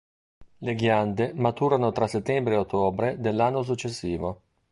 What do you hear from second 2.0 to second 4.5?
settembre e ottobre dell'anno successivo.